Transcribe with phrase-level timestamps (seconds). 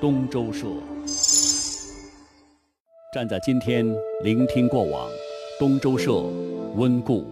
[0.00, 0.66] 东周社。
[3.12, 3.86] 站在今天，
[4.22, 5.10] 聆听过往，
[5.58, 6.22] 东周社
[6.74, 7.30] 温故。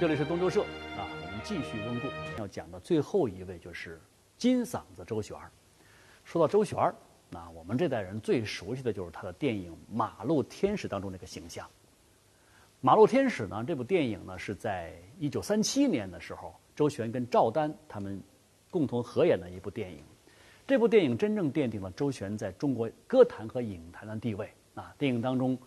[0.00, 0.62] 这里是东周社
[0.96, 2.08] 啊，我们继续温故。
[2.38, 4.00] 要讲的最后一位就是
[4.38, 5.36] 金嗓子周璇。
[6.24, 6.90] 说到周璇，
[7.28, 11.66] 那我们这代人最熟悉的就是他的电影《马路天使》当中那个形象。
[12.86, 18.22] 《马路天使》呢，这部电影呢是在一九三七年的时候，周璇跟赵丹他们
[18.70, 20.04] 共同合演的一部电影。
[20.68, 24.94] 这部电影真正奠定了周璇在中国歌坛和影坛的地位啊！
[24.96, 25.58] 电影当中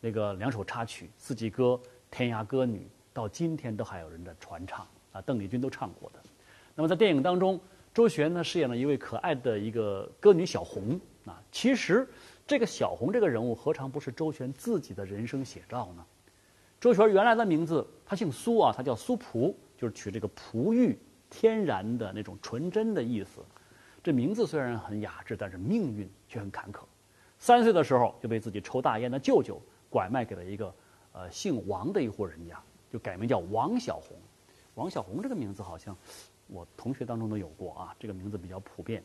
[0.00, 2.78] 那个两首插曲《四季歌》《天涯歌女》。
[3.12, 6.18] 到今天都还有人在传唱啊，邓丽君都唱过的。
[6.74, 7.60] 那么在电影当中，
[7.94, 11.40] 周璇呢饰演了一位可爱的一个歌女小红啊。
[11.52, 12.04] 其实
[12.48, 16.04] 这个小红这个人物何尝不是周璇自己的人生写照呢？
[16.84, 20.98] 周璇原来的名字她姓苏啊，她叫苏璞，就是取这个璞玉
[21.30, 23.40] 天然的那种纯真的意思。
[24.02, 26.80] 这名字虽然很雅致，但是命运却很坎坷。
[27.38, 30.74] 三岁的时候就被自己抽大烟的舅舅拐卖给了一个
[31.14, 32.62] 呃姓王的一户人家。
[32.92, 34.18] 就改名叫王小红，
[34.74, 35.96] 王小红这个名字好像
[36.48, 39.02] 我同学当中都有过啊，这个名字比较普遍。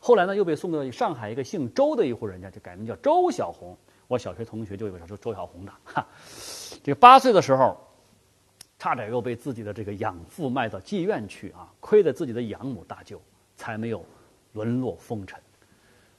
[0.00, 3.76] 后来呢，又被送到上海一个姓周的一户人家，就改名叫周小红。
[4.06, 5.72] 我小学同学就有个叫周小红的。
[5.84, 6.08] 哈，
[6.82, 7.76] 这个八岁的时候，
[8.78, 13.20] 差点又被自己的这个养父卖到妓院去啊，亏得自己的养母大舅
[13.56, 14.04] 才没有
[14.52, 15.38] 沦落风尘。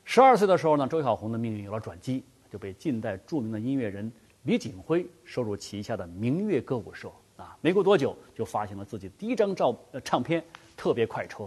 [0.03, 4.11] 十二岁的时候呢，周小红的命运有了转机，就被近代著名的音乐人。
[4.44, 10.41] 李锦辉收入旗下的明月歌舞社啊，没过多久就发行了自己第一张照呃唱片
[10.75, 11.44] 《特别快车》。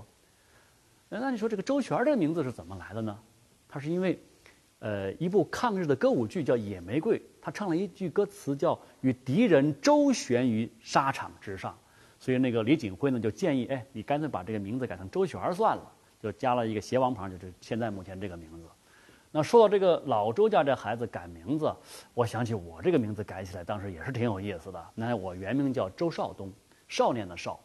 [1.08, 3.18] 那你说这个周璇这个名字是怎么来的呢？
[3.68, 4.22] 他是因为，
[4.82, 11.72] 呃，一部抗日的歌舞剧叫《野玫瑰》，他唱了一句歌词叫“与敌人周旋于沙场之上”，
[12.18, 18.66] 所以那个李锦辉呢就建议，哎，你干脆把这个名字改成周璇算了，就加了一个斜王旁，就是现在目前这个名字。
[19.30, 21.72] 那说到这个老周家这孩子改名字，
[22.12, 24.84] 我想起我这个名字改起来当时也是挺有意思的。
[24.96, 26.52] 那我原名叫周少东，
[26.88, 27.60] 少年的少。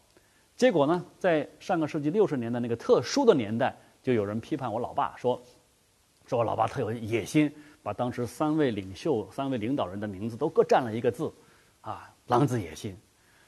[0.54, 5.42] 结果呢，在上个世纪六十年代那个特殊的年代，就有人批判我老爸说，
[6.28, 7.50] 说我老爸特有野心，
[7.82, 11.32] 把当时三位领袖、三位领导人的名字都各占了一个字，
[11.80, 12.94] 啊，狼子野心。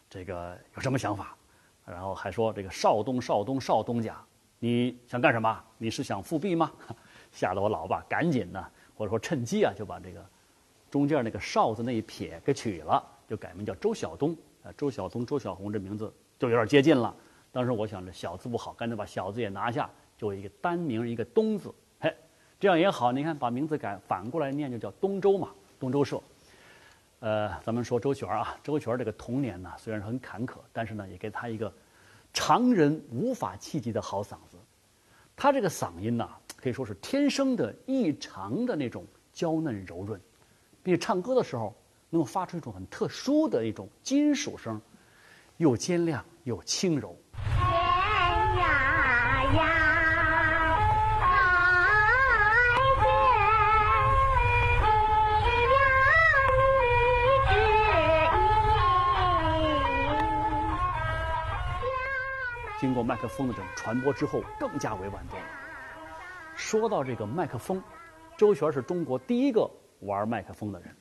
[0.08, 1.36] 这个有什么想法？
[1.84, 4.18] 然后还说这个少东、少东、少东家，
[4.58, 5.62] 你想干什么？
[5.76, 6.72] 你是想复辟吗？
[7.30, 10.24] 吓得我老爸赶紧呢，或者说趁机啊，就把这个
[10.90, 14.34] 中间那个少字那一撇给取了，就改名叫周晓东。
[14.62, 17.14] 啊，周晓东、周小红这名字就有点接近了。
[17.52, 21.70] 当时我想着小字不好，干脆把小字也拿下，就一个单名一个东字。
[22.60, 23.10] 这样也好。
[23.10, 25.48] 你看，把名字改反过来念就叫东周嘛，
[25.80, 26.22] 东周社。
[27.18, 31.72] 呃，咱们说周璇啊，周璇这个童年呢虽然很坎坷，但是呢也给他一个
[32.32, 34.58] 常人无法企及的好嗓子。
[35.34, 36.28] 他这个嗓音呢。
[36.62, 40.20] 可以说是天生的异常的那种娇嫩柔润，
[40.82, 41.74] 并且唱歌的时候
[42.10, 44.78] 能够发出一种很特殊的一种金属声，
[45.56, 47.16] 又尖亮又轻柔。
[62.80, 65.38] 经过麦克风的这种传播之后，更加为婉动。
[66.56, 67.82] 说到这个麦克风，
[68.38, 69.70] 周璇是中国第一个
[70.00, 70.96] 玩麦克风的人。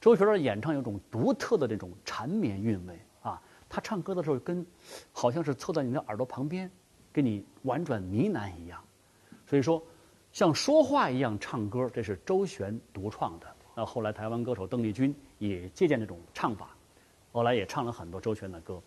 [0.00, 4.64] 周璇的演唱有种独特的这种缠绵韵味啊，他唱歌的时候跟
[5.10, 6.70] 好像是凑在你的耳朵旁边，
[7.12, 8.80] 给你婉转呢喃一样。
[9.48, 9.82] 所以说，
[10.30, 13.46] 像说话一样唱歌，这是周璇独创的。
[13.74, 16.68] 那后来台湾歌手邓丽君也借鉴这种唱法，
[17.32, 18.80] 后来也唱了很多周璇的歌。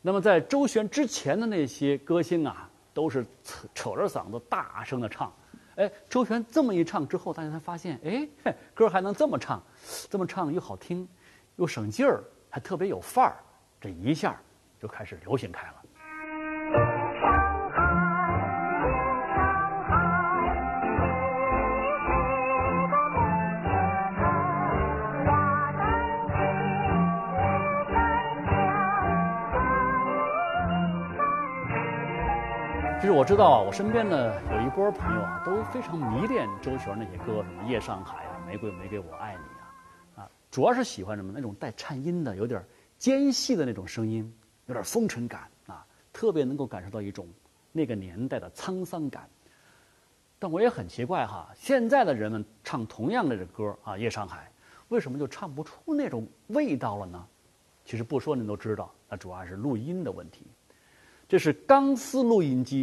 [0.00, 3.26] 那么在周璇之前的那些歌星啊，都是
[3.74, 5.32] 扯着嗓子大声的唱。
[5.76, 8.00] 哎，周璇这么一唱之后，大家才发现，
[8.44, 9.62] 哎，歌还能这么唱，
[10.08, 11.06] 这么唱又好听，
[11.56, 13.36] 又省劲儿，还特别有范儿，
[13.80, 14.40] 这一下
[14.80, 15.74] 就开始流行开了。
[33.00, 39.40] 其实我知道啊，我身边呢有一波朋友啊，都非常迷恋周璇那些歌，什么《夜上海》啊，《玫瑰玫瑰我爱你》
[40.20, 42.60] 啊，啊，主要是喜欢什么那种带颤音的、有点
[42.98, 44.34] 尖细的那种声音，
[44.66, 47.28] 有点风尘感啊，特别能够感受到一种
[47.70, 49.28] 那个年代的沧桑感。
[50.40, 54.38] 但我也很奇怪哈，现在的人们唱同样的这歌啊，《夜上海》，
[54.88, 57.24] 为什么就唱不出那种味道了呢？
[57.84, 60.44] 其实不说您都知道，那主要是录音的问题。
[61.28, 62.82] 这是钢丝录音机